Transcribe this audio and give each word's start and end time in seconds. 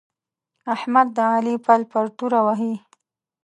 احمد 0.75 1.07
د 1.17 1.19
علي 1.33 1.55
پل 1.65 1.81
پر 1.91 2.05
توره 2.17 2.41
وهي. 2.47 2.73